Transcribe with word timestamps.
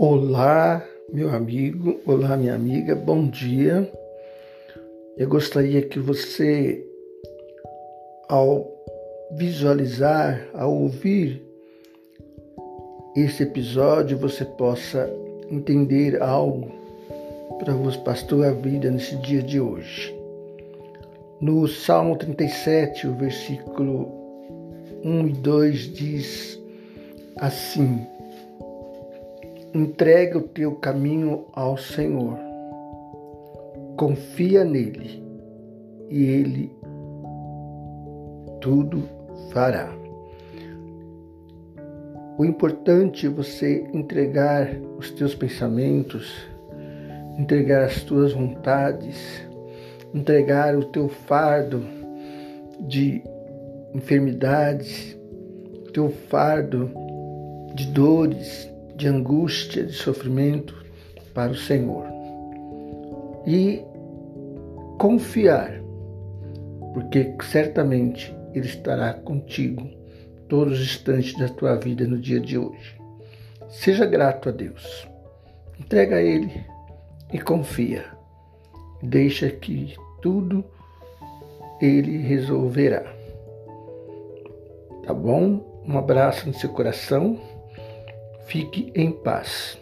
Olá, 0.00 0.86
meu 1.12 1.28
amigo, 1.28 1.98
olá, 2.06 2.36
minha 2.36 2.54
amiga, 2.54 2.94
bom 2.94 3.26
dia. 3.26 3.92
Eu 5.16 5.28
gostaria 5.28 5.82
que 5.82 5.98
você, 5.98 6.86
ao 8.28 8.64
visualizar, 9.32 10.48
ao 10.54 10.72
ouvir 10.72 11.42
esse 13.16 13.42
episódio, 13.42 14.16
você 14.16 14.44
possa 14.44 15.12
entender 15.50 16.22
algo 16.22 16.70
para 17.58 17.74
vos 17.74 17.96
pastorear 17.96 18.52
a 18.52 18.54
vida 18.54 18.92
nesse 18.92 19.16
dia 19.16 19.42
de 19.42 19.58
hoje. 19.58 20.14
No 21.40 21.66
Salmo 21.66 22.16
37, 22.16 23.04
o 23.08 23.16
versículo 23.16 24.12
1 25.04 25.26
e 25.26 25.32
2 25.32 25.92
diz 25.92 26.62
assim: 27.40 28.06
Entrega 29.74 30.38
o 30.38 30.42
teu 30.42 30.76
caminho 30.76 31.44
ao 31.52 31.76
Senhor. 31.76 32.38
Confia 33.96 34.64
nele 34.64 35.22
e 36.08 36.24
ele 36.24 36.72
tudo 38.60 39.02
fará. 39.52 39.92
O 42.38 42.44
importante 42.44 43.26
é 43.26 43.30
você 43.30 43.84
entregar 43.92 44.70
os 44.96 45.10
teus 45.10 45.34
pensamentos, 45.34 46.32
entregar 47.38 47.84
as 47.84 48.02
tuas 48.04 48.32
vontades, 48.32 49.46
entregar 50.14 50.76
o 50.76 50.84
teu 50.84 51.08
fardo 51.08 51.84
de 52.80 53.22
enfermidades, 53.94 55.18
o 55.86 55.90
teu 55.92 56.08
fardo 56.08 56.90
de 57.74 57.86
dores, 57.88 58.72
de 58.98 59.06
angústia, 59.06 59.84
de 59.84 59.92
sofrimento 59.92 60.84
para 61.32 61.52
o 61.52 61.54
Senhor. 61.54 62.04
E 63.46 63.80
confiar, 64.98 65.80
porque 66.92 67.32
certamente 67.44 68.34
Ele 68.52 68.66
estará 68.66 69.14
contigo 69.14 69.88
todos 70.48 70.80
os 70.80 70.84
instantes 70.84 71.38
da 71.38 71.48
tua 71.48 71.76
vida 71.76 72.06
no 72.08 72.18
dia 72.18 72.40
de 72.40 72.58
hoje. 72.58 72.98
Seja 73.68 74.04
grato 74.04 74.48
a 74.48 74.52
Deus. 74.52 75.08
Entrega 75.78 76.16
a 76.16 76.22
Ele 76.22 76.64
e 77.32 77.38
confia. 77.38 78.04
Deixa 79.00 79.48
que 79.48 79.94
tudo 80.20 80.64
Ele 81.80 82.18
resolverá. 82.18 83.04
Tá 85.04 85.14
bom? 85.14 85.82
Um 85.86 85.96
abraço 85.96 86.48
no 86.48 86.54
seu 86.54 86.70
coração. 86.70 87.38
Fique 88.48 88.90
em 88.94 89.12
paz. 89.12 89.78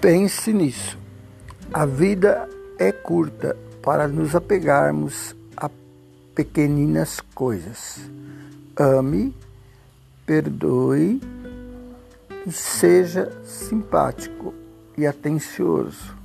Pense 0.00 0.50
nisso. 0.50 0.98
A 1.74 1.84
vida 1.84 2.48
é 2.78 2.90
curta 2.90 3.54
para 3.82 4.08
nos 4.08 4.34
apegarmos 4.34 5.36
a 5.54 5.68
pequeninas 6.34 7.20
coisas. 7.34 8.00
Ame, 8.78 9.36
perdoe, 10.24 11.20
seja 12.50 13.30
simpático 13.44 14.54
e 14.96 15.06
atencioso, 15.06 16.16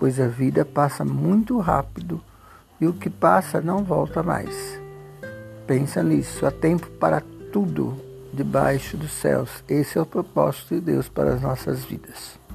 pois 0.00 0.18
a 0.18 0.26
vida 0.26 0.64
passa 0.64 1.04
muito 1.04 1.58
rápido 1.58 2.18
e 2.80 2.86
o 2.86 2.94
que 2.94 3.10
passa 3.10 3.60
não 3.60 3.84
volta 3.84 4.22
mais. 4.22 4.80
Pensa 5.66 6.02
nisso, 6.02 6.46
há 6.46 6.50
tempo 6.50 6.88
para 6.92 7.22
tudo 7.52 8.00
debaixo 8.32 8.96
dos 8.96 9.12
céus. 9.12 9.62
Esse 9.68 9.98
é 9.98 10.00
o 10.00 10.06
propósito 10.06 10.76
de 10.76 10.80
Deus 10.80 11.10
para 11.10 11.34
as 11.34 11.42
nossas 11.42 11.84
vidas. 11.84 12.45